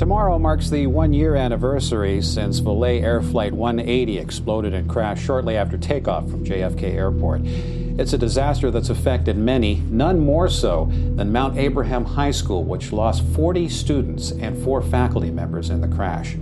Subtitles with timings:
[0.00, 5.58] Tomorrow marks the one year anniversary since Valet Air Flight 180 exploded and crashed shortly
[5.58, 7.42] after takeoff from JFK Airport.
[7.44, 10.86] It's a disaster that's affected many, none more so
[11.16, 15.88] than Mount Abraham High School, which lost 40 students and four faculty members in the
[15.88, 16.34] crash.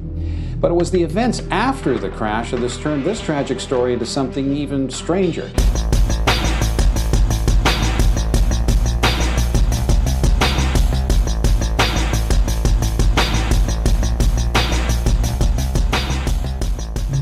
[0.61, 4.06] But it was the events after the crash that has turned this tragic story into
[4.06, 5.50] something even stranger.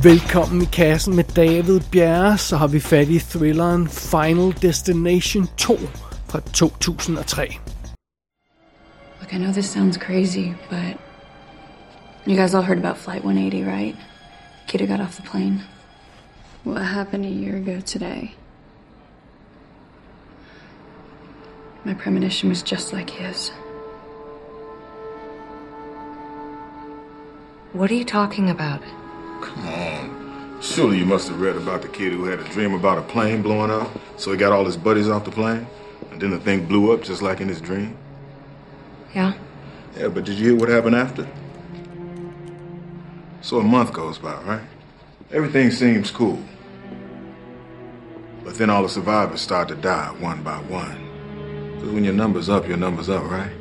[0.06, 5.77] Velkommen i kassen med David Bjerre, så har vi fat i thrilleren Final Destination 2
[6.28, 7.59] fra 2003.
[9.20, 10.97] Look, I know this sounds crazy, but
[12.27, 13.97] you guys all heard about Flight 180, right?
[14.69, 15.61] Kid got off the plane.
[16.64, 18.34] What happened a year ago today?
[21.84, 23.50] My premonition was just like his.
[27.73, 28.83] What are you talking about?
[29.41, 29.95] Come on.
[30.77, 33.41] Surely you must have read about the kid who had a dream about a plane
[33.41, 35.66] blowing up, so he got all his buddies off the plane,
[36.10, 37.96] and then the thing blew up just like in his dream.
[39.14, 39.33] Yeah?
[39.96, 41.27] Yeah, but did you hear what happened after?
[43.41, 44.60] So a month goes by, right?
[45.33, 46.42] Everything seems cool.
[48.44, 51.72] But then all the survivors start to die one by one.
[51.77, 53.52] Because when your number's up, your number's up, right?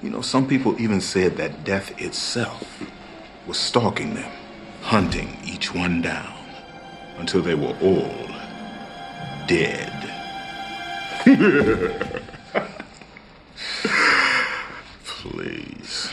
[0.00, 2.84] You know, some people even said that death itself
[3.46, 4.30] was stalking them,
[4.82, 6.32] hunting each one down
[7.18, 8.10] until they were all
[9.48, 9.92] dead.
[15.04, 16.10] Please.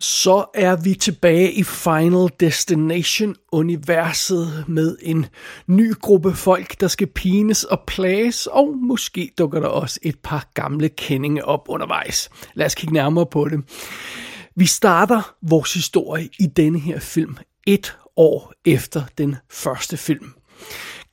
[0.00, 5.26] Så er vi tilbage i Final Destination-universet med en
[5.66, 10.50] ny gruppe folk, der skal pines og plages, og måske dukker der også et par
[10.54, 12.30] gamle kendinge op undervejs.
[12.54, 13.64] Lad os kigge nærmere på det.
[14.58, 17.36] Vi starter vores historie i denne her film
[17.66, 20.32] et år efter den første film.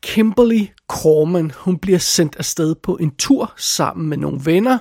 [0.03, 4.77] Kimberly Corman, hun bliver sendt afsted på en tur sammen med nogle venner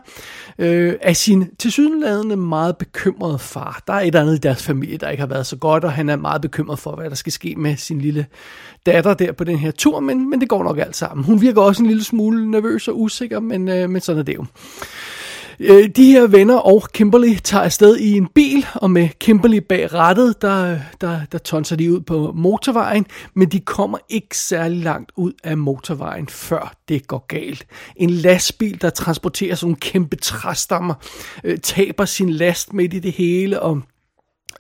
[0.59, 3.83] øh, af sin tilsyneladende meget bekymrede far.
[3.87, 6.09] Der er et andet i deres familie, der ikke har været så godt, og han
[6.09, 8.27] er meget bekymret for, hvad der skal ske med sin lille
[8.87, 11.25] datter der på den her tur, men, men det går nok alt sammen.
[11.25, 14.35] Hun virker også en lille smule nervøs og usikker, men, øh, men sådan er det
[14.35, 14.45] jo.
[15.65, 19.95] Øh, de her venner og Kimberly tager afsted i en bil, og med Kimberly bag
[19.95, 25.13] rattet, der, der, der tonser de ud på motorvejen, men de kommer ikke særlig langt
[25.17, 27.67] ud af motorvejen, før det går galt.
[27.97, 30.95] En lastbil, der transporterer sådan nogle kæmpe træstammer,
[31.45, 33.83] øh, taber sin last midt i det hele, og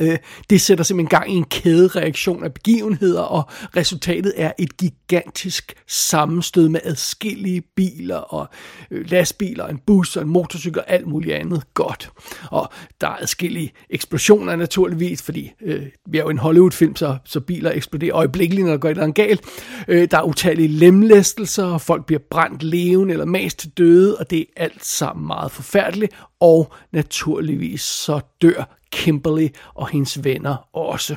[0.00, 0.18] Øh,
[0.50, 3.44] det sætter simpelthen gang i en kædereaktion af begivenheder, og
[3.76, 8.48] resultatet er et gigantisk sammenstød med adskillige biler og
[8.90, 12.10] øh, lastbiler, en bus og en motorcykel og alt muligt andet godt.
[12.50, 17.40] Og der er adskillige eksplosioner naturligvis, fordi øh, vi er jo en Hollywood-film, så, så
[17.40, 19.40] biler eksploderer øjeblikkeligt, når der går et eller andet galt.
[19.88, 24.30] Øh, der er utallige lemlæstelser, og folk bliver brændt levende eller mast til døde, og
[24.30, 31.16] det er alt sammen meget forfærdeligt, og naturligvis så dør Kimberly og hendes venner også.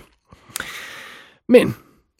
[1.50, 1.76] Men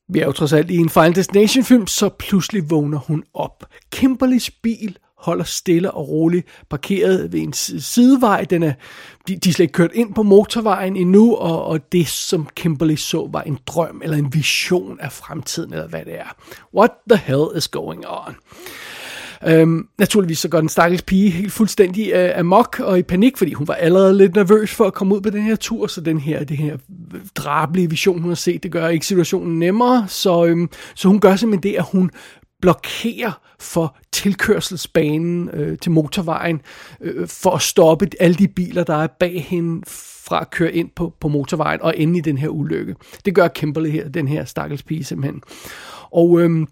[0.08, 3.66] vi er jo trods alt i en Final Destination film, så pludselig vågner hun op.
[3.92, 8.44] Kimberlys bil holder stille og roligt parkeret ved en sidevej.
[8.44, 8.74] Den er,
[9.28, 12.96] de, de er slet ikke kørt ind på motorvejen endnu, og, og det som Kimberly
[12.96, 16.36] så var en drøm eller en vision af fremtiden, eller hvad det er.
[16.76, 18.36] What the hell is going on?
[19.48, 23.54] Øhm, naturligvis så går den stakkels pige helt fuldstændig øh, amok og i panik, fordi
[23.54, 26.20] hun var allerede lidt nervøs for at komme ud på den her tur, så den
[26.20, 26.78] her, det her
[27.36, 31.36] drabelige vision, hun har set, det gør ikke situationen nemmere, så, øhm, så hun gør
[31.36, 32.12] simpelthen det, at hun
[32.62, 36.62] blokerer for tilkørselsbanen øh, til motorvejen,
[37.02, 39.82] øh, for at stoppe alle de biler, der er bag hende
[40.28, 42.96] fra at køre ind på, på motorvejen og ende i den her ulykke.
[43.26, 45.42] Det gør Kimberly her, den her stakkels pige simpelthen.
[46.12, 46.68] Og øhm,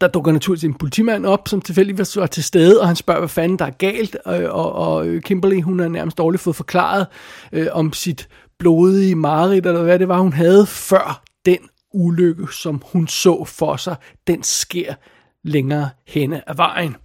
[0.00, 3.28] der dukker naturligvis en politimand op, som tilfældigvis var til stede, og han spørger, hvad
[3.28, 7.06] fanden der er galt, og, og, og Kimberly, hun har nærmest dårligt fået forklaret
[7.52, 8.28] øh, om sit
[8.58, 11.58] blodige mareridt, eller hvad det var, hun havde, før den
[11.94, 13.96] ulykke, som hun så for sig,
[14.26, 14.94] den sker
[15.44, 16.96] længere henne af vejen.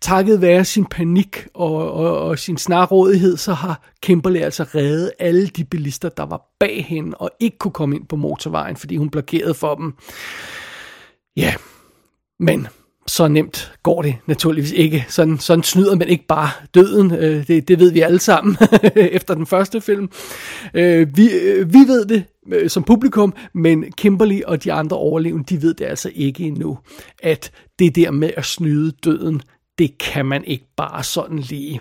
[0.00, 5.46] Takket være sin panik og, og, og sin snarrådighed, så har Kimberly altså reddet alle
[5.46, 9.10] de bilister, der var bag hende og ikke kunne komme ind på motorvejen, fordi hun
[9.10, 9.94] blokerede for dem.
[11.36, 11.54] Ja,
[12.44, 12.66] men
[13.06, 15.04] så nemt går det naturligvis ikke.
[15.08, 17.10] Sådan, sådan snyder man ikke bare døden.
[17.10, 18.56] Øh, det, det ved vi alle sammen
[18.96, 20.10] efter den første film.
[20.74, 25.44] Øh, vi, øh, vi ved det øh, som publikum, men Kimberly og de andre overlevende,
[25.44, 26.78] de ved det altså ikke endnu,
[27.22, 29.42] at det der med at snyde døden,
[29.78, 31.80] det kan man ikke bare sådan lige.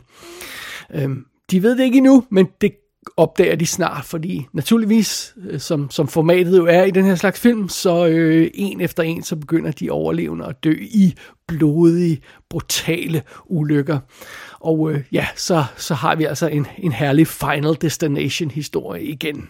[0.93, 2.71] Øhm, de ved det ikke endnu, men det
[3.17, 7.39] opdager de snart, fordi naturligvis, øh, som, som formatet jo er i den her slags
[7.39, 11.13] film, så øh, en efter en, så begynder de overlevende at dø i
[11.47, 13.99] blodige, brutale ulykker.
[14.59, 19.49] Og øh, ja, så, så har vi altså en, en herlig Final Destination historie igen.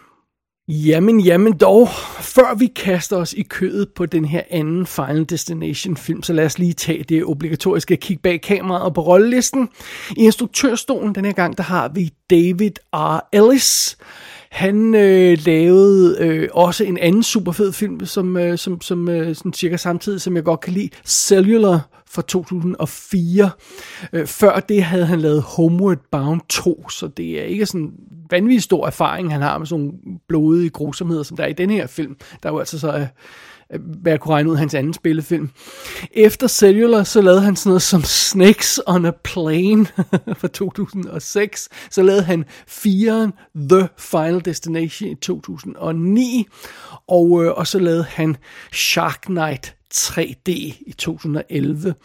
[0.68, 1.88] Jamen, jamen dog,
[2.19, 6.45] før vi kaster os i kødet på den her anden Final Destination film, så lad
[6.45, 9.69] os lige tage det obligatoriske kig bag kameraet og på rollelisten.
[10.18, 13.19] I instruktørstolen den her gang, der har vi David R.
[13.33, 13.98] Ellis.
[14.51, 19.36] Han øh, lavede øh, også en anden super fed film, som, øh, som, som øh,
[19.36, 23.50] sådan cirka samtidig, som jeg godt kan lide, Cellular fra 2004.
[24.13, 27.92] Øh, før det havde han lavet Homeward Bound 2, så det er ikke sådan
[28.30, 31.69] vanvittig stor erfaring, han har med sådan nogle blodige grusomheder, som der er i den
[31.69, 32.15] her film.
[32.43, 32.93] Der er jo altså så...
[32.97, 33.07] Øh,
[33.73, 35.49] øh, hvad jeg kunne regne ud hans anden spillefilm.
[36.11, 39.85] Efter Cellular, så lavede han sådan noget som Snakes on a Plane
[40.39, 41.69] fra 2006.
[41.91, 46.47] Så lavede han 4 The Final Destination i 2009.
[47.07, 48.37] Og, øh, og så lavede han
[48.73, 50.49] Shark Knight 3D
[50.87, 51.95] i 2011.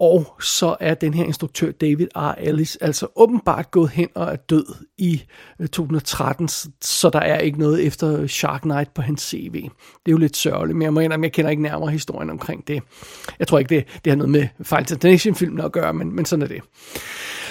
[0.00, 2.34] Og så er den her instruktør David R.
[2.38, 5.22] Ellis altså åbenbart gået hen og er død i
[5.60, 6.48] øh, 2013,
[6.80, 9.52] så der er ikke noget efter Shark Knight på hans CV.
[9.52, 12.68] Det er jo lidt sørgeligt, men jeg må indrømme, jeg kender ikke nærmere historien omkring
[12.68, 12.82] det.
[13.38, 16.42] Jeg tror ikke, det, det har noget med Final Destination-filmen at gøre, men, men sådan
[16.42, 16.62] er det.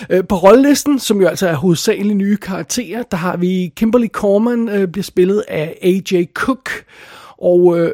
[0.10, 4.70] Øh, på rollelisten, som jo altså er hovedsageligt nye karakterer, der har vi Kimberly Corman,
[4.70, 6.26] øh, bliver spillet af A.J.
[6.34, 6.70] Cook,
[7.38, 7.92] og øh,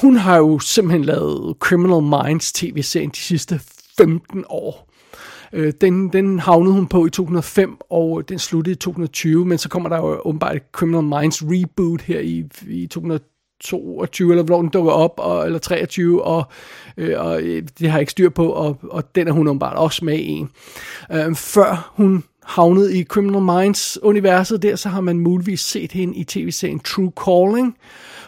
[0.00, 3.60] hun har jo simpelthen lavet Criminal Minds tv-serien de sidste
[3.98, 4.92] 15 år.
[5.52, 9.68] Øh, den, den havnede hun på i 2005, og den sluttede i 2020, men så
[9.68, 14.70] kommer der jo åbenbart et Criminal Minds reboot her i, i 2022, eller hvornår den
[14.70, 16.44] dukker op, og, eller 23, og,
[16.96, 19.76] øh, og øh, det har jeg ikke styr på, og, og den er hun åbenbart
[19.76, 20.46] også med i.
[21.12, 26.24] Øh, før hun havnede i Criminal Minds-universet der, så har man muligvis set hende i
[26.24, 27.76] tv-serien True Calling,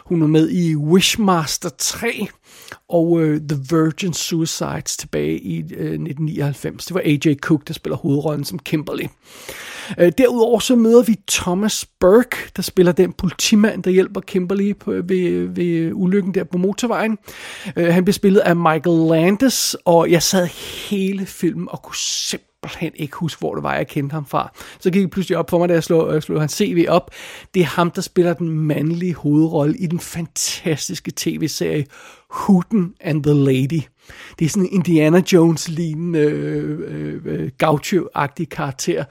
[0.05, 2.27] hun var med i Wishmaster 3
[2.89, 6.85] og uh, The Virgin Suicides tilbage i øh, uh, 1999.
[6.85, 7.35] Det var A.J.
[7.35, 9.03] Cook, der spiller hovedrollen som Kimberly.
[10.01, 14.91] Uh, derudover så møder vi Thomas Burke, der spiller den politimand, der hjælper Kimberly på,
[14.91, 17.17] ved, ved ulykken der på motorvejen.
[17.77, 20.47] Uh, han bliver spillet af Michael Landis, og jeg sad
[20.89, 24.51] hele filmen og kunne simpelthen simpelthen ikke huske, hvor det var, jeg kendte ham fra.
[24.79, 27.11] Så gik det pludselig op for mig, da jeg slog, øh, slog hans CV op.
[27.53, 31.85] Det er ham, der spiller den mandlige hovedrolle i den fantastiske tv-serie
[32.29, 33.81] Hooten and the Lady.
[34.39, 39.03] Det er sådan en Indiana Jones-lignende øh, øh, øh, gaucho-agtig karakter,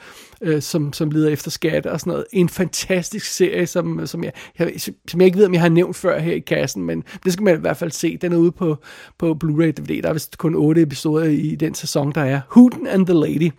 [0.43, 2.25] øh, som, som leder efter skatte og sådan noget.
[2.33, 4.73] En fantastisk serie, som, øh, som, jeg, jeg,
[5.09, 7.45] som jeg ikke ved, om jeg har nævnt før her i kassen, men det skal
[7.45, 8.17] man i hvert fald se.
[8.17, 8.77] Den er ude på,
[9.19, 10.03] på Blu-ray DVD.
[10.03, 12.41] Der er vist kun otte episoder i den sæson, der er.
[12.49, 13.53] Hooten and the Lady.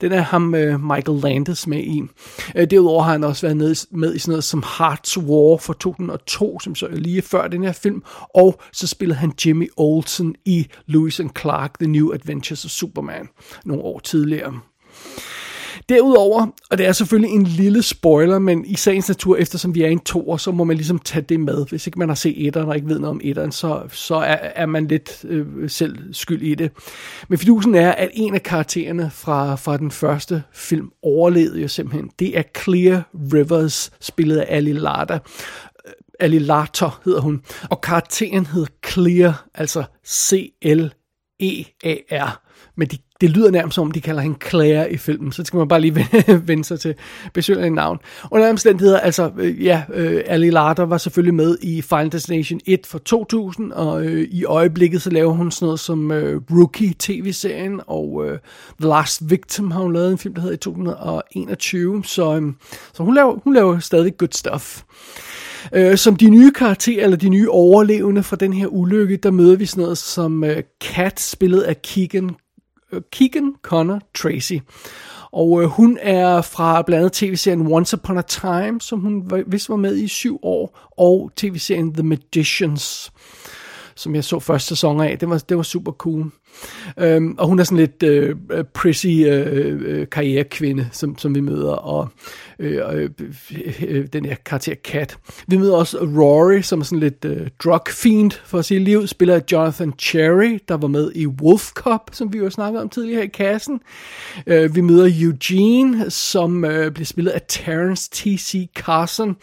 [0.00, 2.02] Den er ham øh, Michael Landis med i.
[2.54, 5.72] Øh, derudover har han også været med, med i sådan noget som Hearts War fra
[5.72, 8.02] 2002, som så lige før den her film,
[8.34, 13.28] og så spillede han Jimmy Olsen i Lewis and Clark, The New Adventures of Superman,
[13.64, 14.60] nogle år tidligere.
[15.88, 19.88] Derudover, og det er selvfølgelig en lille spoiler, men i sagens natur, eftersom vi er
[19.88, 21.66] i en toer, så må man ligesom tage det med.
[21.68, 24.36] Hvis ikke man har set etteren og ikke ved noget om etteren, så, så er,
[24.54, 26.70] er man lidt øh, selv skyld i det.
[27.28, 32.10] Men fidusen er, at en af karaktererne fra, fra den første film overlevede jo simpelthen.
[32.18, 35.18] Det er Clear Rivers, spillet af Ali Lada.
[36.20, 40.96] Alilator hedder hun, og karakteren hedder Clear, altså C-L-E-A-R.
[42.76, 45.46] Men de, det lyder nærmest som om, de kalder hende Claire i filmen, så det
[45.46, 46.08] skal man bare lige
[46.48, 46.94] vende sig til
[47.34, 47.98] besøgende navn.
[48.30, 52.86] Under omstændigheder, altså, øh, ja, øh, Ali Larter var selvfølgelig med i Final Destination 1
[52.86, 57.80] for 2000, og øh, i øjeblikket så laver hun sådan noget som øh, Rookie tv-serien,
[57.86, 58.38] og øh,
[58.80, 62.52] The Last Victim har hun lavet en film, der hedder i 2021, så, øh,
[62.94, 64.82] så hun, laver, hun laver stadig good stuff.
[65.72, 69.56] Øh, som de nye karakterer, eller de nye overlevende fra den her ulykke, der møder
[69.56, 72.30] vi sådan noget som øh, Kat, spillet af Keegan,
[72.92, 74.54] øh, Keegan Connor Tracy.
[75.32, 79.68] Og øh, hun er fra blandt andet tv-serien Once Upon a Time, som hun vist
[79.68, 83.12] var med i syv år, og tv-serien The Magicians,
[83.94, 85.18] som jeg så første sæson af.
[85.18, 86.30] Det var, det var super cool.
[86.98, 91.40] Øhm, og hun er sådan lidt øh, øh, prissy øh, øh, karrierekvinde, som, som vi
[91.40, 92.08] møder, og
[92.58, 93.10] øh, øh,
[93.88, 95.18] øh, den her karakter Kat.
[95.48, 99.40] Vi møder også Rory, som er sådan lidt øh, drug fiend for sit liv, spiller
[99.52, 103.28] Jonathan Cherry, der var med i Wolf Cop, som vi jo snakkede om tidligere i
[103.28, 103.80] kassen.
[104.46, 108.68] Øh, vi møder Eugene, som øh, bliver spillet af Terence T.C.
[108.74, 109.36] Carson.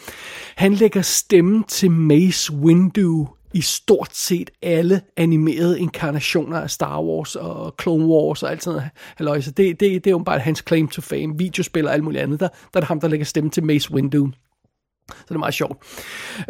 [0.56, 7.36] Han lægger stemme til Mace Windu i stort set alle animerede inkarnationer af Star Wars
[7.36, 8.82] og Clone Wars og alt sådan
[9.20, 9.44] noget.
[9.44, 11.38] Så det, det, det er jo bare hans claim to fame.
[11.38, 12.40] Videospil og alt muligt andet.
[12.40, 14.32] Der, der er det ham, der lægger stemme til Mace Windu.
[15.10, 15.78] Så det er meget sjovt.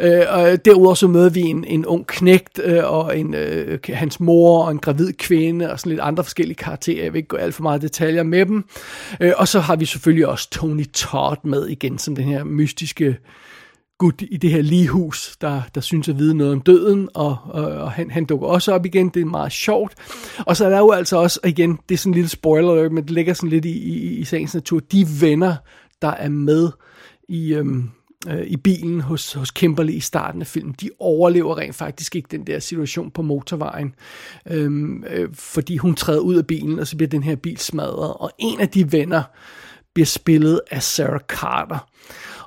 [0.00, 4.20] Øh, og derudover så møder vi en, en ung knægt øh, og en, øh, hans
[4.20, 7.02] mor og en gravid kvinde og sådan lidt andre forskellige karakterer.
[7.02, 8.64] Jeg vil ikke gå alt for meget detaljer med dem.
[9.20, 13.16] Øh, og så har vi selvfølgelig også Tony Todd med igen som den her mystiske
[13.98, 17.64] gut i det her ligehus, der, der synes at vide noget om døden, og, og,
[17.64, 19.94] og han, han dukker også op igen, det er meget sjovt.
[20.46, 23.02] Og så er der jo altså også, igen, det er sådan en lille spoiler, men
[23.02, 25.56] det ligger sådan lidt i, i, i sagens natur, de venner,
[26.02, 26.70] der er med
[27.28, 27.90] i, øhm,
[28.28, 32.28] øh, i bilen hos, hos Kimberly i starten af filmen, de overlever rent faktisk ikke
[32.30, 33.94] den der situation på motorvejen,
[34.50, 38.14] øhm, øh, fordi hun træder ud af bilen, og så bliver den her bil smadret,
[38.14, 39.22] og en af de venner
[39.94, 41.88] bliver spillet af Sarah Carter,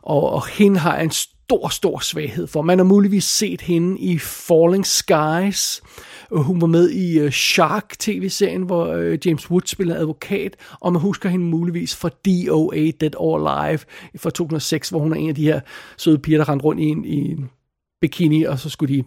[0.01, 1.11] og, og hende har en
[1.47, 2.61] stor, stor svaghed for.
[2.61, 5.81] Man har muligvis set hende i Falling Skies.
[6.31, 11.01] Hun var med i øh, Shark tv-serien, hvor øh, James Woods spillede advokat, og man
[11.01, 13.79] husker hende muligvis fra DOA, Dead or Alive,
[14.17, 15.59] fra 2006, hvor hun er en af de her
[15.97, 17.49] søde piger, der rendte rundt i en, i en
[18.01, 19.03] bikini, og så skulle de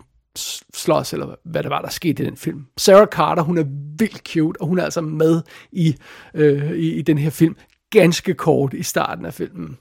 [0.74, 2.66] slås, eller hvad det var, der skete i den film.
[2.76, 3.64] Sarah Carter, hun er
[3.98, 5.42] vildt cute, og hun er altså med
[5.72, 5.94] i,
[6.34, 7.56] øh, i, i den her film,
[7.90, 9.76] ganske kort i starten af filmen.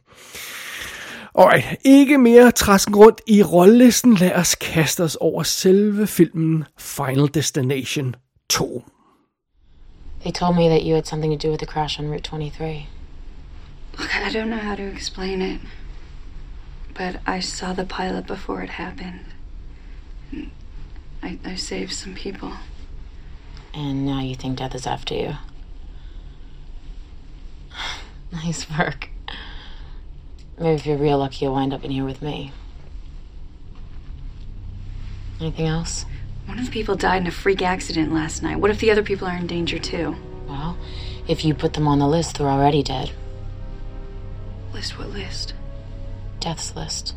[1.35, 4.13] Alright, ikke mere trasken rundt i rollelisten.
[4.13, 8.15] Lad os kaste os over selve filmen Final Destination
[8.49, 8.83] 2.
[10.23, 12.87] They told me that you had something to do with the crash on Route 23.
[13.97, 15.61] Look, I don't know how to explain it,
[16.93, 19.25] but I saw the pilot before it happened.
[21.23, 22.51] I, I saved some people.
[23.73, 25.35] And now you think death is after you.
[28.31, 29.09] nice work.
[30.59, 32.51] Maybe if you're real lucky, you'll wind up in here with me.
[35.39, 36.05] Anything else?
[36.45, 38.59] One of the people died in a freak accident last night.
[38.59, 40.15] What if the other people are in danger too?
[40.47, 40.77] Well,
[41.27, 43.11] if you put them on the list, they're already dead.
[44.73, 45.53] List what list?
[46.39, 47.15] Death's list.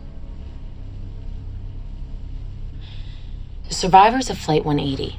[3.69, 5.17] The survivors of Flight 180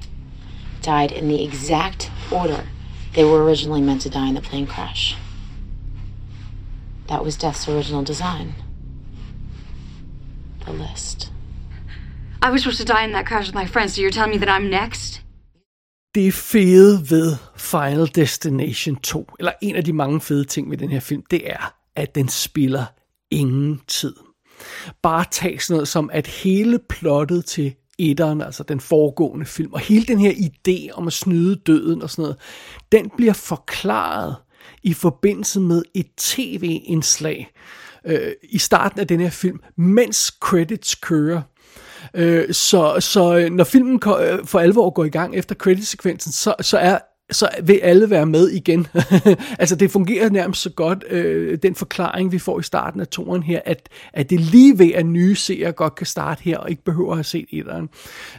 [0.81, 2.65] died in the exact order
[3.13, 5.15] they were originally meant to die in the plane crash.
[7.13, 8.55] That was Death's original design.
[10.65, 11.31] The list.
[12.41, 14.45] I was supposed to die in that crash with my friends, so you're telling me
[14.45, 15.21] that I'm next?
[16.15, 20.89] Det fede ved Final Destination 2, eller en af de mange fede ting ved den
[20.89, 22.85] her film, det er, at den spiller
[23.31, 24.15] ingen tid.
[25.03, 29.79] Bare tag sådan noget som, at hele plottet til etteren, altså den foregående film, og
[29.79, 32.37] hele den her idé om at snyde døden og sådan noget,
[32.91, 34.35] den bliver forklaret
[34.83, 37.51] i forbindelse med et tv-indslag
[38.05, 41.41] øh, i starten af den her film, mens credits kører.
[42.13, 46.55] Øh, så, så øh, når filmen øh, for alvor går i gang efter creditsekvensen, så,
[46.61, 46.99] så er
[47.35, 48.87] så vil alle være med igen.
[49.59, 53.43] altså det fungerer nærmest så godt, øh, den forklaring vi får i starten af toren
[53.43, 56.83] her, at, at det lige ved at nye seere godt kan starte her, og ikke
[56.83, 57.89] behøver at have set etteren.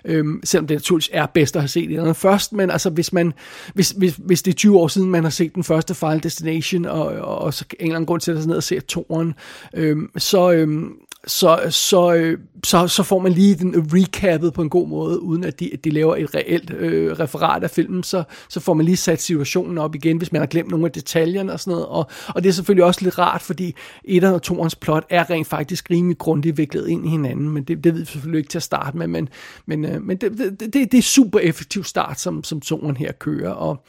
[0.04, 3.32] Øhm, selvom det naturligvis er bedst at have set etteren først, men altså hvis man,
[3.74, 6.84] hvis, hvis, hvis det er 20 år siden, man har set den første Final Destination,
[6.84, 9.34] og, og, og så en eller anden grund til at sig ned og ser toren,
[9.74, 10.92] øhm, så, øhm,
[11.26, 15.44] så, så, øh, så, så får man lige den recappet på en god måde, uden
[15.44, 18.96] at de, de laver et reelt øh, referat af filmen, så, så får man lige
[18.96, 22.06] sat situationen op igen, hvis man har glemt nogle af detaljerne og sådan noget, og,
[22.28, 25.90] og det er selvfølgelig også lidt rart, fordi et og toerens plot er rent faktisk
[25.90, 28.62] rimelig grundigt viklet ind i hinanden, men det, det ved vi selvfølgelig ikke til at
[28.62, 29.28] starte med, men,
[29.66, 33.12] men, øh, men det, det, det, det er super effektiv start, som, som toren her
[33.12, 33.84] kører, og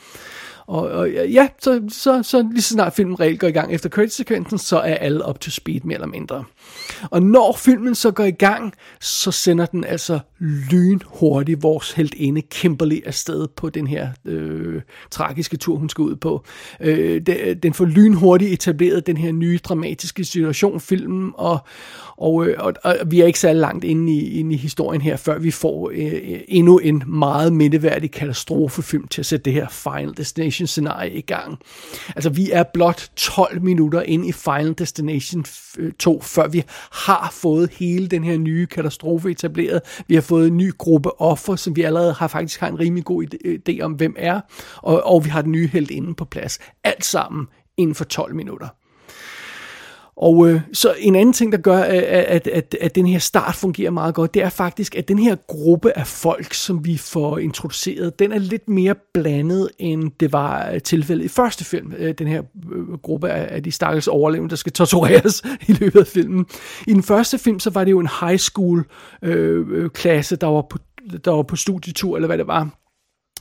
[0.67, 3.89] og, og ja, så, så, så lige så snart filmen reelt går i gang efter
[3.89, 6.43] credit-sekvensen, så er alle up to speed mere eller mindre.
[7.11, 10.19] Og når filmen så går i gang, så sender den altså
[10.71, 14.81] lynhurtigt vores heltinde Kimberly afsted på den her øh,
[15.11, 16.45] tragiske tur, hun skal ud på.
[16.79, 17.21] Øh,
[17.63, 21.59] den får lynhurtigt etableret den her nye dramatiske situation, filmen, og,
[22.17, 25.17] og, øh, og, og vi er ikke så langt inde i, inde i historien her,
[25.17, 29.67] før vi får øh, øh, endnu en meget mindeværdig katastrofefilm til at sætte det her
[29.69, 31.59] Final Destination scenarie i gang.
[32.15, 35.45] Altså vi er blot 12 minutter ind i Final Destination
[35.77, 39.81] øh, 2, før vi har fået hele den her nye katastrofe etableret.
[40.07, 43.05] Vi har fået en ny gruppe offer, som vi allerede har faktisk har en rimelig
[43.05, 44.41] god idé om, hvem er,
[44.77, 46.59] og, og vi har den nye held inde på plads.
[46.83, 47.47] Alt sammen
[47.77, 48.67] inden for 12 minutter.
[50.17, 53.19] Og øh, så en anden ting, der gør, øh, at, at, at, at den her
[53.19, 56.97] start fungerer meget godt, det er faktisk, at den her gruppe af folk, som vi
[56.97, 61.93] får introduceret, den er lidt mere blandet, end det var øh, tilfældet i første film.
[61.97, 62.43] Øh, den her
[62.75, 66.45] øh, gruppe af, af de stakkels overlevende, der skal tortureres i løbet af filmen.
[66.87, 68.85] I den første film, så var det jo en high school
[69.21, 70.77] øh, øh klasse, der var på
[71.25, 72.84] der var på studietur, eller hvad det var.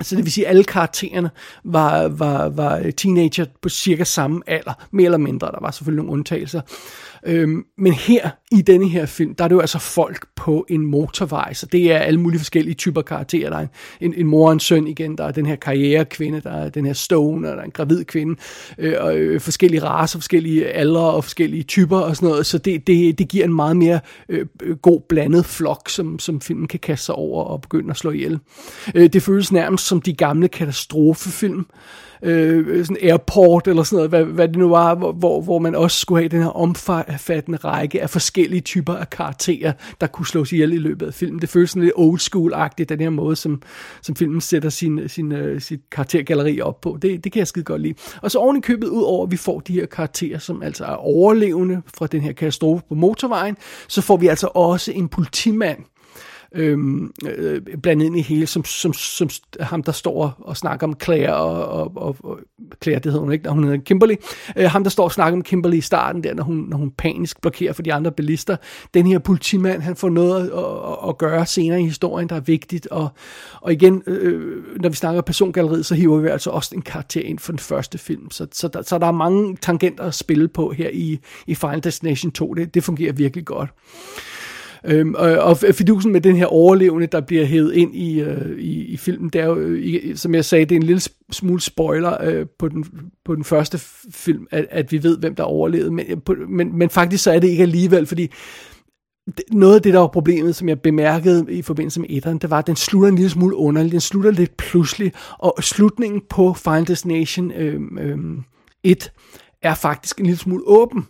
[0.03, 1.31] Så det vil sige, at alle karaktererne
[1.65, 5.47] var, var, var teenager på cirka samme alder, mere eller mindre.
[5.47, 6.61] Der var selvfølgelig nogle undtagelser.
[7.27, 10.87] Øhm, men her, i denne her film, der er det jo altså folk på en
[10.87, 13.50] motorvej, så det er alle mulige forskellige typer karakterer.
[13.50, 13.66] Der er
[14.00, 16.87] en, en mor og en søn igen, der er den her karrierekvinde, der er den
[16.87, 18.37] her stone, der er en gravid kvinde,
[18.78, 22.87] øh, og øh, forskellige raser, forskellige aldre og forskellige typer og sådan noget, så det,
[22.87, 24.46] det, det giver en meget mere øh,
[24.82, 28.38] god blandet flok, som, som filmen kan kaste sig over og begynde at slå ihjel.
[28.94, 31.66] Øh, det føles nærmest som de gamle katastrofefilm,
[32.25, 36.00] øh, sådan airport eller sådan noget, hvad, hvad det nu var, hvor, hvor man også
[36.00, 40.53] skulle have den her omfattende række af forskellige forskellige typer af karakterer, der kunne slås
[40.53, 41.41] ihjel i løbet af filmen.
[41.41, 43.63] Det føles sådan lidt old school-agtigt, den her måde, som,
[44.03, 46.99] som filmen sætter sin, sin, uh, sit karaktergalleri op på.
[47.03, 47.95] Det, det kan jeg skide godt lide.
[48.23, 50.85] Og så oven i købet, ud over at vi får de her karakterer, som altså
[50.85, 53.57] er overlevende fra den her katastrofe på motorvejen,
[53.89, 55.79] så får vi altså også en politimand,
[56.54, 59.28] øhm, øh, blandet ind i hele, som, som, som
[59.61, 62.38] ham, der står og snakker om Claire, og, og, og, og
[62.82, 64.14] Claire, det hedder hun ikke, hun hedder Kimberly,
[64.56, 66.90] øh, ham, der står og snakker om Kimberly i starten, der, når hun, når hun
[66.90, 68.56] panisk blokerer for de andre bilister.
[68.94, 72.40] Den her politimand, han får noget at, at, at gøre senere i historien, der er
[72.40, 73.08] vigtigt, og,
[73.61, 77.38] og igen, øh, når vi snakker persongalleriet, så hiver vi altså også en karakter ind
[77.38, 80.73] for den første film, så, så, der, så der er mange tangenter at spille på
[80.73, 83.70] her i, i Final Destination 2, det, det fungerer virkelig godt.
[84.87, 88.85] Øhm, og, og fidusen med den her overlevende, der bliver hævet ind i, øh, i,
[88.85, 91.61] i filmen, det er jo, øh, i, som jeg sagde, det er en lille smule
[91.61, 92.85] spoiler øh, på, den,
[93.25, 93.79] på den første
[94.11, 95.91] film, at, at vi ved, hvem der overlevede.
[95.91, 98.31] Men, øh, på, men, men faktisk så er det ikke alligevel, fordi
[99.53, 102.59] noget af det, der var problemet, som jeg bemærkede i forbindelse med etteren, det var,
[102.59, 103.93] at den slutter en lille smule underligt.
[103.93, 108.19] Den slutter lidt pludselig, og slutningen på Final Destination øh, øh,
[108.83, 109.12] 1
[109.62, 111.07] er faktisk en lille smule åben.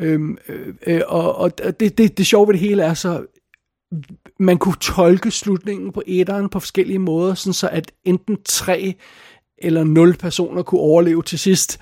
[0.00, 3.26] Øhm, øh, øh, og og det, det, det sjove ved det hele er så,
[4.38, 8.94] man kunne tolke slutningen på etteren på forskellige måder, sådan så at enten tre
[9.58, 11.80] eller nul personer kunne overleve til sidst.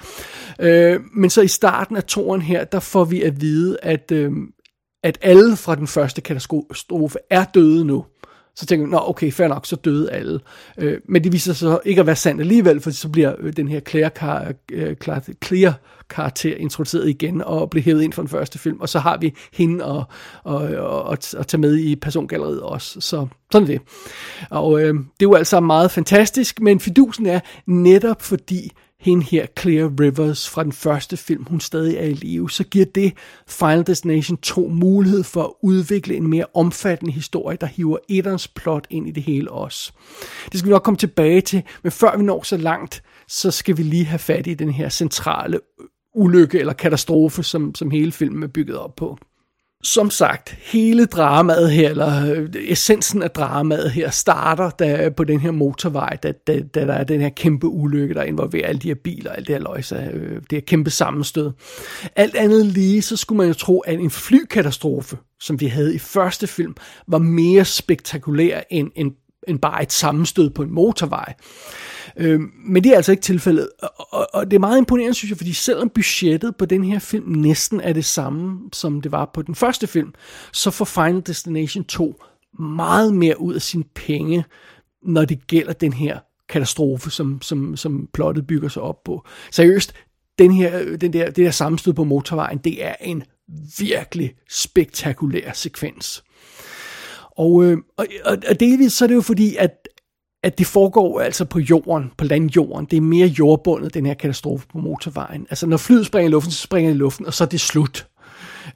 [0.61, 4.33] Øh, men så i starten af toren her, der får vi at vide, at, øh,
[5.03, 8.05] at alle fra den første katastrofe er døde nu.
[8.59, 10.41] Så tænker vi, nå okay, fair nok, så døde alle.
[10.79, 13.53] Øh, men det viser sig så ikke at være sandt alligevel, for så bliver øh,
[13.53, 14.97] den her Claire, øh,
[15.45, 15.75] Claire
[16.11, 19.35] karakter introduceret igen og bliver hævet ind fra den første film, og så har vi
[19.53, 20.05] hende og,
[20.45, 23.01] og, og, og, og tage med i persongalleriet også.
[23.01, 23.81] Så sådan er det.
[24.51, 29.47] Og øh, det er jo altså meget fantastisk, men fidusen er netop fordi hende her,
[29.59, 33.13] Claire Rivers fra den første film, hun stadig er i live, så giver det
[33.47, 38.87] Final Destination 2 mulighed for at udvikle en mere omfattende historie, der hiver etterens plot
[38.91, 39.93] ind i det hele også.
[40.53, 43.77] Det skal vi nok komme tilbage til, men før vi når så langt, så skal
[43.77, 45.61] vi lige have fat i den her centrale
[46.15, 49.19] ulykke eller katastrofe, som, som hele filmen er bygget op på.
[49.83, 55.41] Som sagt, hele dramaet her, eller øh, essensen af dramaet her, starter da, på den
[55.41, 58.89] her motorvej, da, da, da der er den her kæmpe ulykke, der involverer alle de
[58.89, 61.51] her biler, alt det her løjse, øh, det her kæmpe sammenstød.
[62.17, 65.99] Alt andet lige, så skulle man jo tro, at en flykatastrofe, som vi havde i
[65.99, 66.75] første film,
[67.09, 69.13] var mere spektakulær end, end,
[69.49, 71.35] end bare et sammenstød på en motorvej.
[72.19, 75.31] Øh, men det er altså ikke tilfældet, og, og, og det er meget imponerende, synes
[75.31, 79.31] jeg, fordi selvom budgettet på den her film næsten er det samme, som det var
[79.35, 80.15] på den første film,
[80.53, 82.23] så får Final Destination 2
[82.59, 84.45] meget mere ud af sine penge,
[85.03, 89.27] når det gælder den her katastrofe, som, som, som plottet bygger sig op på.
[89.51, 89.95] Seriøst,
[90.39, 93.23] den her, den der, det der sammenstød på motorvejen, det er en
[93.79, 96.25] virkelig spektakulær sekvens.
[97.31, 99.88] Og, øh, og, og delvis så er det jo fordi, at,
[100.43, 102.87] at det foregår altså på jorden, på landjorden.
[102.87, 105.47] Det er mere jordbundet, den her katastrofe på motorvejen.
[105.51, 107.61] Altså når flyet springer i luften, så springer det i luften, og så er det
[107.61, 108.07] slut.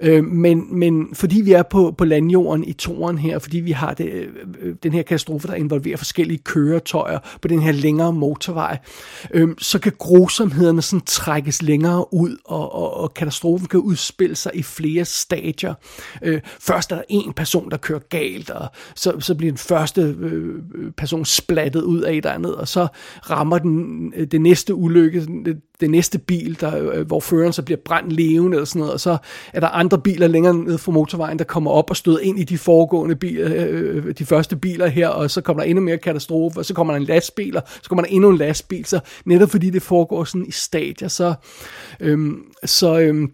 [0.02, 3.94] Øh, men, men fordi vi er på, på landjorden i toren her, fordi vi har
[3.94, 4.28] det, øh,
[4.60, 8.78] øh, den her katastrofe, der involverer forskellige køretøjer på den her længere motorvej,
[9.30, 14.52] øh, så kan grusomhederne sådan trækkes længere ud, og, og, og katastrofen kan udspille sig
[14.54, 15.74] i flere stadier.
[16.22, 20.16] Øh, først er der en person, der kører galt, og så, så bliver den første
[20.20, 20.54] øh,
[20.96, 22.86] person splattet ud af et eller andet, og så
[23.30, 25.26] rammer den øh, det næste ulykke,
[25.82, 29.00] det næste bil, der, øh, hvor føreren så bliver brændt levende eller sådan noget, og
[29.00, 29.16] så
[29.52, 32.44] er der andre biler længere ned fra motorvejen, der kommer op og støder ind i
[32.44, 35.98] de foregående biler, øh, øh, de første biler her, og så kommer der endnu mere
[35.98, 39.00] katastrofe, og så kommer der en lastbil, og så kommer der endnu en lastbil, så
[39.24, 41.34] netop fordi det foregår sådan i stadier, så,
[42.00, 43.30] øhm, så, øhm,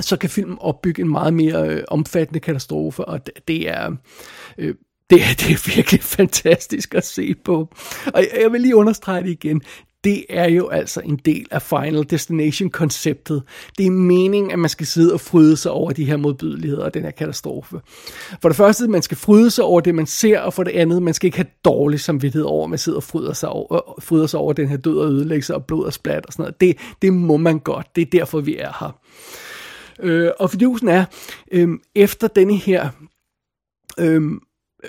[0.00, 3.92] så kan filmen opbygge en meget mere øh, omfattende katastrofe, og det, det er...
[4.58, 4.74] Øh,
[5.10, 7.68] det, det er virkelig fantastisk at se på.
[8.14, 9.62] Og jeg vil lige understrege det igen
[10.06, 13.42] det er jo altså en del af Final Destination-konceptet.
[13.78, 16.94] Det er meningen, at man skal sidde og fryde sig over de her modbydeligheder og
[16.94, 17.80] den her katastrofe.
[18.42, 21.02] For det første, man skal fryde sig over det, man ser, og for det andet,
[21.02, 24.02] man skal ikke have dårlig samvittighed over, at man sidder og fryder sig over, øh,
[24.02, 26.60] fryder sig over den her død og ødelæggelse og blod og splat og sådan noget.
[26.60, 27.86] Det, det må man godt.
[27.96, 29.00] Det er derfor, vi er her.
[30.00, 31.04] Øh, og fidusen er,
[31.52, 32.88] øh, efter denne her
[33.98, 34.22] øh,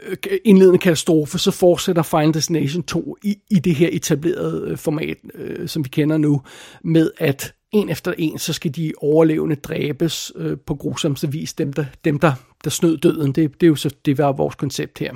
[0.06, 5.18] Øh, indledende katastrofe, så fortsætter Final Destination 2 i, i det her etablerede øh, format,
[5.36, 6.42] øh, som vi kender nu,
[6.84, 11.74] med at en efter en, så skal de overlevende dræbes øh, på grusomste vis, dem
[11.74, 12.34] der, dem der,
[12.64, 13.32] der snød døden.
[13.32, 15.14] Det, det er jo så, det var vores koncept her.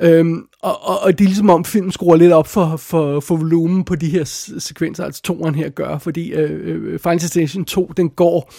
[0.00, 3.36] Øhm, og, og, og det er ligesom om filmen skruer lidt op for, for, for
[3.36, 4.24] volumen på de her
[4.58, 8.52] sekvenser, altså toeren her gør, fordi øh, øh Final Destination 2, den går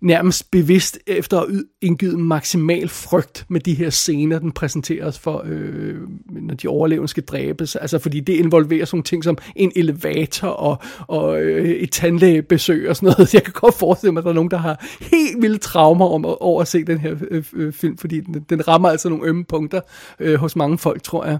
[0.00, 1.48] nærmest bevidst efter at
[1.82, 5.94] indgive maksimal frygt med de her scener, den præsenteres for, øh,
[6.30, 7.76] når de overlevende skal dræbes.
[7.76, 12.96] Altså fordi det involverer sådan ting som en elevator og, og øh, et tandlægebesøg og
[12.96, 13.34] sådan noget.
[13.34, 16.24] Jeg kan godt forestille mig, at der er nogen, der har helt vilde traumer om
[16.24, 19.26] at, over at se den her øh, øh film, fordi den, den rammer altså nogle
[19.26, 19.80] ømme punkter
[20.20, 21.38] øh, hos mange folk, tror jeg.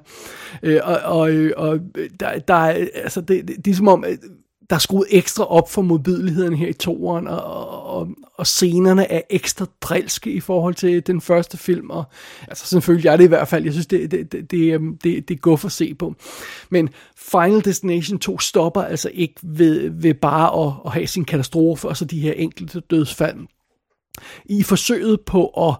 [0.63, 3.89] Øh, og og, øh, og øh, der, der er, altså det, det, det er som
[3.89, 4.05] om,
[4.71, 9.21] der er skruet ekstra op for modbydeligheden her i toeren, og, og, og scenerne er
[9.31, 12.05] ekstra drilske i forhold til den første film, og
[12.49, 15.29] altså selvfølgelig jeg det i hvert fald, jeg synes det, det, det, det, øhm, det,
[15.29, 16.15] det går for at se på.
[16.71, 21.89] Men Final Destination 2 stopper altså ikke ved, ved bare at, at have sin katastrofe,
[21.89, 23.37] og så de her enkelte dødsfald.
[24.45, 25.77] I forsøget på at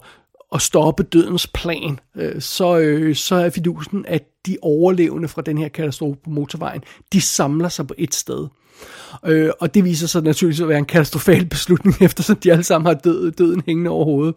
[0.53, 5.57] at stoppe dødens plan, øh, så, øh, så er fidusen, at de overlevende fra den
[5.57, 8.47] her katastrofe på motorvejen, de samler sig på et sted.
[9.25, 12.85] Øh, og det viser sig naturligvis at være en katastrofal beslutning, eftersom de alle sammen
[12.85, 14.35] har død, døden hængende over hovedet.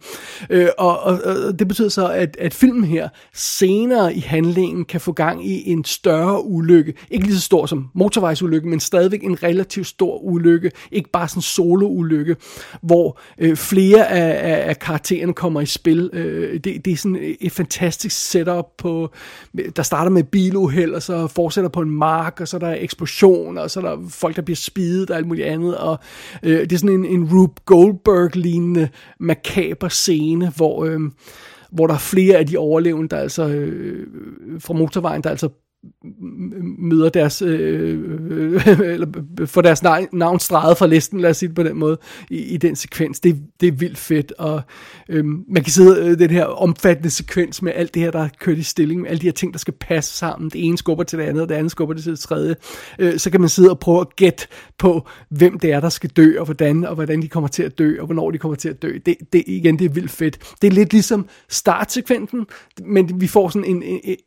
[0.49, 5.01] Øh, og, og, og det betyder så, at, at filmen her senere i handlingen kan
[5.01, 6.93] få gang i en større ulykke.
[7.11, 10.71] Ikke lige så stor som motorvejsulykken, men stadigvæk en relativt stor ulykke.
[10.91, 12.35] Ikke bare sådan en solo-ulykke,
[12.81, 16.09] hvor øh, flere af, af, af karaktererne kommer i spil.
[16.13, 19.11] Øh, det, det er sådan et fantastisk setup på,
[19.75, 23.61] der starter med biluheld, og så fortsætter på en mark, og så er der eksplosioner,
[23.61, 25.99] og så er der folk, der bliver spidet og alt muligt andet, og
[26.43, 28.89] øh, det er sådan en, en Rube Goldberg-lignende
[29.19, 30.99] makaber scene, hvor, øh,
[31.71, 34.07] hvor der er flere af de overlevende, der altså øh,
[34.59, 35.49] fra motorvejen, der altså
[36.77, 39.07] møder deres, øh, øh, eller
[39.45, 41.97] får deres navn, streget fra listen, lad os sige det på den måde,
[42.29, 43.19] i, i den sekvens.
[43.19, 44.61] Det, det er vildt fedt, og
[45.09, 48.29] øh, man kan sidde øh, den her omfattende sekvens med alt det her, der er
[48.39, 50.49] kørt i stilling, med alle de her ting, der skal passe sammen.
[50.49, 52.55] Det ene skubber til det andet, og det andet skubber til det tredje.
[52.99, 56.09] Øh, så kan man sidde og prøve at gætte på, hvem det er, der skal
[56.09, 58.69] dø, og hvordan, og hvordan de kommer til at dø, og hvornår de kommer til
[58.69, 58.97] at dø.
[59.05, 60.55] Det, det igen, det er vildt fedt.
[60.61, 62.45] Det er lidt ligesom startsekvensen,
[62.85, 64.17] men vi får sådan en, en, en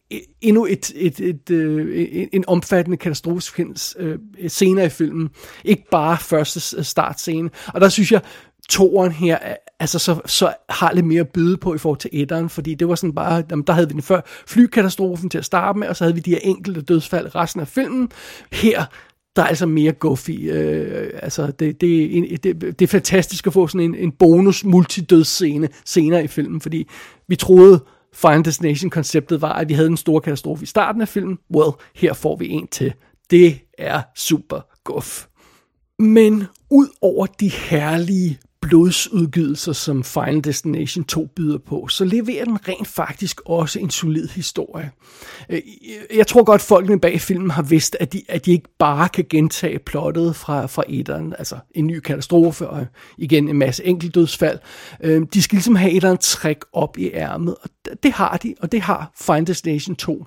[0.40, 5.30] endnu et, et, et, et, øh, en omfattende katastrofesekvens øh, senere i filmen.
[5.64, 7.50] Ikke bare første øh, startscene.
[7.66, 8.20] Og der synes jeg,
[8.68, 9.38] toren her,
[9.80, 12.88] altså så, så har lidt mere at byde på i forhold til etteren, fordi det
[12.88, 15.96] var sådan bare, jamen, der havde vi den før flykatastrofen til at starte med, og
[15.96, 18.08] så havde vi de her enkelte dødsfald resten af filmen.
[18.52, 18.84] Her,
[19.36, 20.50] der er altså mere goofy.
[20.52, 25.68] Øh, altså, det, det, det, det er fantastisk at få sådan en, en bonus multidødsscene
[25.84, 26.88] senere i filmen, fordi
[27.28, 27.80] vi troede,
[28.14, 31.38] Final Destination-konceptet var, at vi havde en stor katastrofe i starten af filmen.
[31.56, 32.94] Well, her får vi en til.
[33.30, 35.26] Det er super guf.
[35.98, 42.68] Men ud over de herlige blodsudgydelser, som Final Destination 2 byder på, så leverer den
[42.68, 44.90] rent faktisk også en solid historie.
[45.50, 45.60] Øh,
[46.14, 49.26] jeg tror godt, folkene bag filmen har vidst, at de, at de ikke bare kan
[49.30, 52.86] gentage plottet fra, fra etteren, altså en ny katastrofe og
[53.18, 54.58] igen en masse enkeltdødsfald.
[55.00, 57.70] Øh, de skal ligesom have etteren træk op i ærmet, og
[58.02, 60.26] det har de, og det har Final Destination 2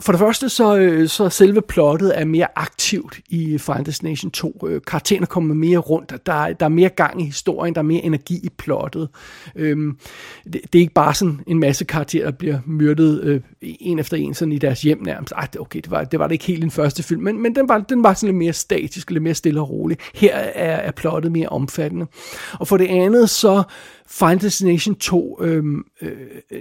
[0.00, 4.66] for det første, så, øh, så selve plottet er mere aktivt i Final Destination 2.
[4.68, 8.02] Øh, karaktererne kommer mere rundt, der, der er mere gang i historien, der er mere
[8.02, 9.08] energi i plottet.
[9.56, 9.96] Øhm,
[10.44, 14.16] det, det er ikke bare sådan en masse karakterer, der bliver myrdet øh, en efter
[14.16, 15.32] en sådan i deres hjem nærmest.
[15.32, 17.68] Ej, okay, det var, det var det ikke helt den første film, men, men den,
[17.68, 19.98] var, den var sådan lidt mere statisk, lidt mere stille og rolig.
[20.14, 22.06] Her er, er plottet mere omfattende.
[22.52, 23.62] Og for det andet, så
[24.06, 26.10] Final Destination 2, øhm, øh,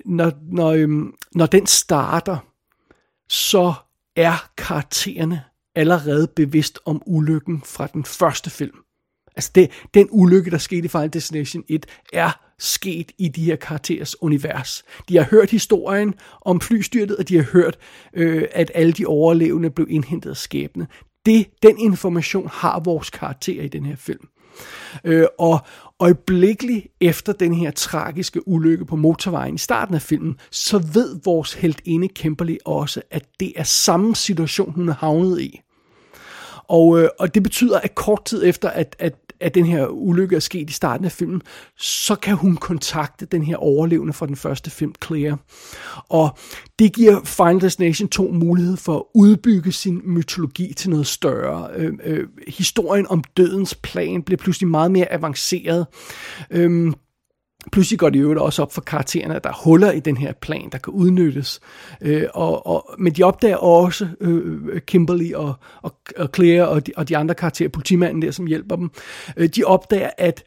[0.05, 2.37] når, når, øhm, når den starter,
[3.29, 3.73] så
[4.15, 5.43] er karaktererne
[5.75, 8.77] allerede bevidst om ulykken fra den første film.
[9.35, 13.55] Altså det, den ulykke, der skete i Final Destination 1, er sket i de her
[13.55, 14.83] karakterers univers.
[15.09, 17.77] De har hørt historien om flystyrtet, og de har hørt,
[18.13, 20.87] øh, at alle de overlevende blev indhentet af skæbne.
[21.25, 24.27] Det, den information har vores karakterer i den her film.
[25.03, 25.59] Øh, og
[25.99, 31.53] øjeblikkeligt efter den her tragiske ulykke på motorvejen i starten af filmen, så ved vores
[31.53, 35.61] heltinde Kimberly også, at det er samme situation, hun er havnet i.
[36.67, 40.35] Og, øh, og det betyder, at kort tid efter, at, at at den her ulykke
[40.35, 41.41] er sket i starten af filmen,
[41.77, 45.37] så kan hun kontakte den her overlevende fra den første film, Claire.
[46.09, 46.37] Og
[46.79, 51.69] det giver Final Destination 2 mulighed for at udbygge sin mytologi til noget større.
[51.75, 55.87] Øh, øh, historien om dødens plan bliver pludselig meget mere avanceret.
[56.51, 56.93] Øh,
[57.71, 60.33] Pludselig går det jo også op for karaktererne, at der er huller i den her
[60.33, 61.59] plan, der kan udnyttes.
[62.01, 66.87] Øh, og, og, men de opdager også, øh, øh, Kimberly og, og, og Claire og
[66.87, 68.91] de, og de andre karakterer, politimanden der, som hjælper dem,
[69.37, 70.43] øh, de opdager, at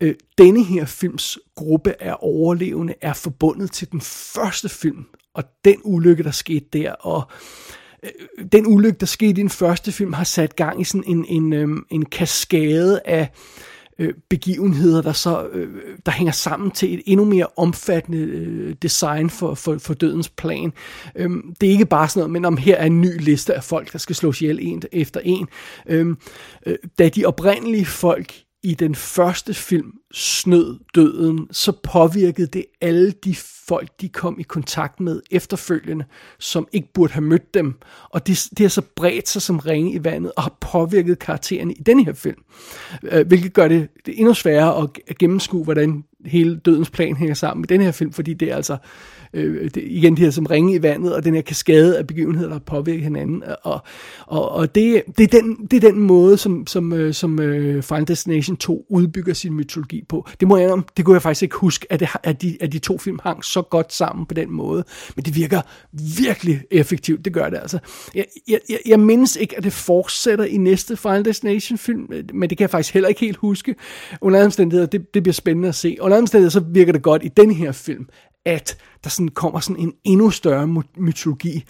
[0.00, 5.76] øh, denne her films gruppe af overlevende er forbundet til den første film, og den
[5.84, 7.22] ulykke, der skete der, og
[8.02, 8.10] øh,
[8.52, 11.52] den ulykke, der skete i den første film, har sat gang i sådan en, en,
[11.52, 13.28] øh, en kaskade af
[13.98, 15.68] øh, begivenheder, der så øh,
[16.06, 20.72] der hænger sammen til et endnu mere omfattende øh, design for, for, for dødens plan.
[21.16, 23.64] Øhm, det er ikke bare sådan noget, men om her er en ny liste af
[23.64, 25.48] folk, der skal slås ihjel en efter en.
[25.86, 26.18] Øhm,
[26.66, 33.10] øh, da de oprindelige folk i den første film snød døden, så påvirkede det alle
[33.10, 33.34] de
[33.68, 36.04] folk, de kom i kontakt med efterfølgende,
[36.38, 37.74] som ikke burde have mødt dem.
[38.10, 41.74] Og det, det har så bredt sig som ringe i vandet, og har påvirket karaktererne
[41.74, 42.42] i denne her film.
[43.02, 47.60] Øh, hvilket gør det, det endnu sværere at gennemskue, hvordan hele dødens plan hænger sammen
[47.60, 48.76] med den her film, fordi det er altså
[49.34, 52.48] øh, det, igen det her som ringe i vandet, og den her kaskade af begivenheder,
[52.48, 53.42] der påvirker hinanden.
[53.62, 53.80] Og,
[54.26, 57.82] og, og det, det, er den, det er den måde, som, som, øh, som øh,
[57.82, 60.28] Final Destination 2 udbygger sin mytologi på.
[60.40, 62.72] Det må jeg om, det kunne jeg faktisk ikke huske, at, det, at, de, at
[62.72, 64.84] de to film hang så godt sammen på den måde.
[65.16, 65.60] Men det virker
[66.18, 67.78] virkelig effektivt, det gør det altså.
[68.14, 72.58] Jeg, jeg, jeg mindes ikke, at det fortsætter i næste Final Destination film, men det
[72.58, 73.74] kan jeg faktisk heller ikke helt huske.
[74.20, 75.96] Under omstændigheder, det, det bliver spændende at se.
[76.00, 78.08] Under omstændigheder, så virker det godt i den her film,
[78.44, 81.64] at der sådan kommer sådan en endnu større mytologi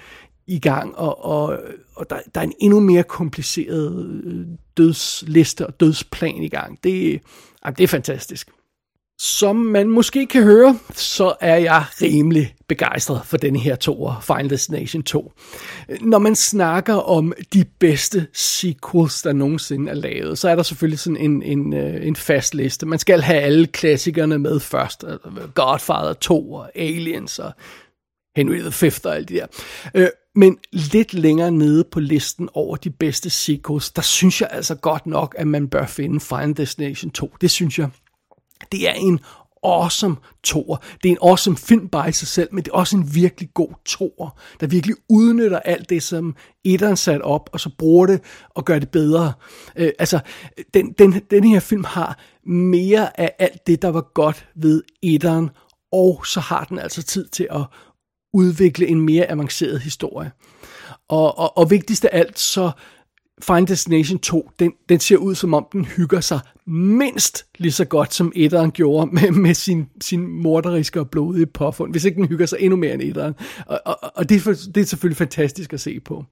[0.46, 1.58] i gang, og, og,
[1.96, 6.78] og der, der er en endnu mere kompliceret øh, dødsliste og dødsplan i gang.
[6.84, 7.20] Det,
[7.78, 8.50] det er fantastisk.
[9.18, 14.50] Som man måske kan høre, så er jeg rimelig begejstret for denne her toer, Final
[14.50, 15.32] Destination 2.
[16.00, 20.98] Når man snakker om de bedste sequels, der nogensinde er lavet, så er der selvfølgelig
[20.98, 22.86] sådan en, en, øh, en fast liste.
[22.86, 25.04] Man skal have alle klassikerne med først.
[25.04, 27.52] Altså Godfather 2 og Aliens og
[28.36, 29.46] Henry V og alt det der.
[29.94, 34.74] Øh, men lidt længere nede på listen over de bedste sequels, der synes jeg altså
[34.74, 37.30] godt nok, at man bør finde Final Destination 2.
[37.40, 37.88] Det synes jeg.
[38.72, 39.20] Det er en
[39.64, 40.76] awesome toer.
[41.02, 43.48] Det er en awesome film bare i sig selv, men det er også en virkelig
[43.54, 48.20] god toer, der virkelig udnytter alt det, som etteren sat op, og så bruger det
[48.50, 49.32] og gør det bedre.
[49.76, 50.20] Øh, altså,
[50.74, 55.50] den, den, den her film har mere af alt det, der var godt ved etteren,
[55.92, 57.62] og så har den altså tid til at
[58.32, 60.32] udvikle en mere avanceret historie.
[61.08, 62.70] Og, og, og vigtigst af alt, så
[63.42, 67.84] Final Destination 2, den, den ser ud som om den hygger sig mindst lige så
[67.84, 72.28] godt, som etteren gjorde med, med sin, sin morderiske og blodige påfund, hvis ikke den
[72.28, 73.34] hygger sig endnu mere end etteren.
[73.66, 76.24] Og, og, og det, er det er selvfølgelig fantastisk at se på.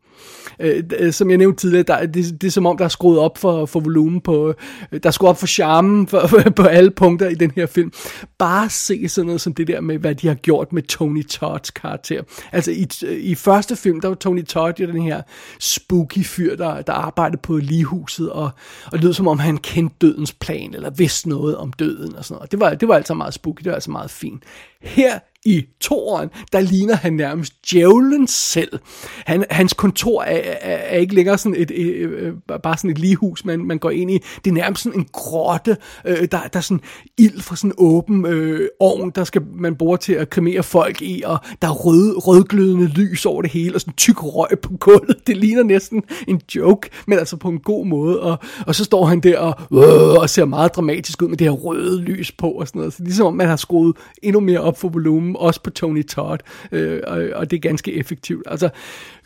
[0.61, 3.19] Øh, øh, som jeg nævnte tidligere, der, det, det er som om, der er skruet
[3.19, 4.55] op for, for volumen på,
[4.93, 7.67] øh, der er skruet op for charmen for, for, på alle punkter i den her
[7.67, 7.93] film.
[8.39, 11.71] Bare se sådan noget som det der med, hvad de har gjort med Tony Todds
[11.71, 12.23] karakter.
[12.53, 15.23] Altså i, øh, i første film, der var Tony Todd jo den her
[15.61, 18.51] spooky fyr, der, der arbejdede på ligehuset, og,
[18.85, 22.25] og det lød som om, han kendte dødens plan, eller vidste noget om døden og
[22.25, 22.53] sådan noget.
[22.53, 24.43] Det var, det var altså meget spooky, det var altså meget fint.
[24.81, 28.79] Her i toren, der ligner han nærmest djævlen selv.
[29.27, 32.91] Han, hans kontor er, er, er ikke længere sådan et, et, et, øh, bare sådan
[32.91, 34.19] et ligehus, man, man går ind i.
[34.45, 35.77] Det er nærmest sådan en grotte.
[36.07, 36.81] Øh, der, der er sådan
[37.19, 41.03] ild fra sådan en åben øh, ovn, der skal man bruge til at kremere folk
[41.03, 44.77] i, og der er rød, rødglødende lys over det hele, og sådan tyk røg på
[44.81, 45.17] gulvet.
[45.27, 48.21] Det ligner næsten en joke, men altså på en god måde.
[48.21, 51.47] Og, og så står han der og, øh, og ser meget dramatisk ud med det
[51.47, 52.93] her røde lys på og sådan noget.
[52.93, 56.41] Så ligesom om man har skruet endnu mere op for volumen også på Tony Todd,
[56.73, 58.47] øh, og, og det er ganske effektivt.
[58.47, 58.69] Altså,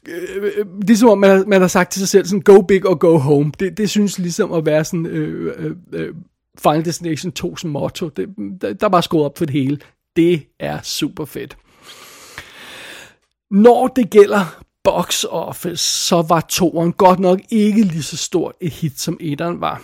[0.09, 2.61] øh, det er som om, man har, man har sagt til sig selv, sådan, go
[2.61, 3.53] big or go home.
[3.61, 6.15] Det, det synes ligesom at være sådan, øh, øh, øh
[6.59, 8.09] Final Destination 2 som motto.
[8.09, 8.29] Det,
[8.61, 9.79] der, der er bare skruet op for det hele.
[10.17, 11.57] Det er super fedt.
[13.51, 18.73] Når det gælder box office, så var toren godt nok ikke lige så stort et
[18.73, 19.83] hit, som etteren var.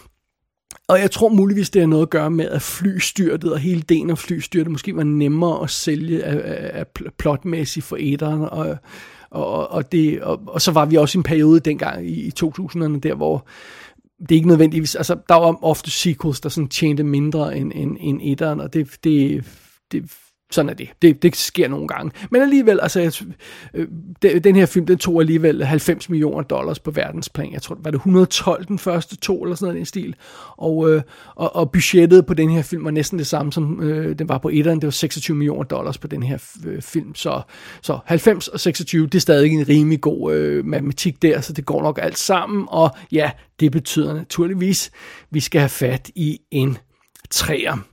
[0.92, 4.10] Og jeg tror muligvis, det har noget at gøre med, at flystyrtet og hele delen
[4.10, 6.86] af flystyrtet måske var nemmere at sælge af, af
[7.18, 8.40] plotmæssigt for æderen.
[8.40, 8.76] Og,
[9.30, 12.32] og, og, det, og, og så var vi også i en periode dengang i, i
[12.44, 13.46] 2000'erne, der hvor
[14.20, 17.96] det er ikke nødvendigvis, altså der var ofte sequels, der sådan tjente mindre end, end,
[18.00, 19.44] end etteren, og det, det,
[19.92, 20.04] det
[20.54, 20.88] sådan er det.
[21.02, 21.22] det.
[21.22, 22.12] Det sker nogle gange.
[22.30, 23.24] Men alligevel, altså,
[23.74, 23.86] øh,
[24.44, 27.52] den her film, den tog alligevel 90 millioner dollars på verdensplan.
[27.52, 30.14] Jeg tror, var det 112 den første to, eller sådan noget i den stil.
[30.56, 31.02] Og, øh,
[31.34, 34.38] og, og budgettet på den her film var næsten det samme, som øh, den var
[34.38, 34.80] på etteren.
[34.80, 37.14] Det var 26 millioner dollars på den her øh, film.
[37.14, 37.42] Så,
[37.82, 41.66] så 90 og 26, det er stadig en rimelig god øh, matematik der, så det
[41.66, 42.64] går nok alt sammen.
[42.68, 46.78] Og ja, det betyder naturligvis, at vi skal have fat i en
[47.30, 47.91] træer.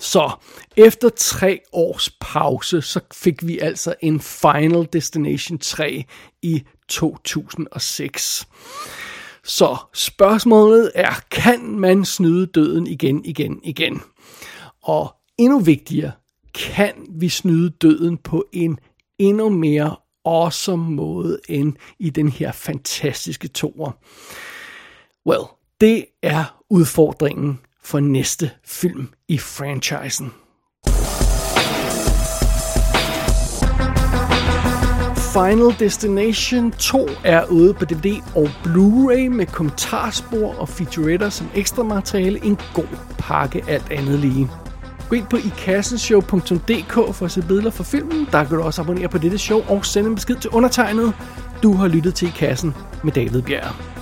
[0.00, 0.30] Så
[0.76, 6.04] efter tre års pause, så fik vi altså en Final Destination 3
[6.42, 8.48] i 2006.
[9.44, 14.02] Så spørgsmålet er, kan man snyde døden igen, igen, igen?
[14.82, 16.12] Og endnu vigtigere,
[16.54, 18.78] kan vi snyde døden på en
[19.18, 23.90] endnu mere awesome måde end i den her fantastiske toer?
[25.26, 25.44] Well,
[25.80, 30.32] det er udfordringen for næste film i franchisen.
[35.32, 41.82] Final Destination 2 er ude på DVD og Blu-ray med kommentarspor og featuretter som ekstra
[41.82, 42.44] materiale.
[42.44, 44.50] En god pakke alt andet lige.
[45.08, 48.28] Gå ind på ikassenshow.dk for at se billeder fra filmen.
[48.32, 51.14] Der kan du også abonnere på dette show og sende en besked til undertegnet.
[51.62, 53.97] Du har lyttet til I Kassen med David Bjerg.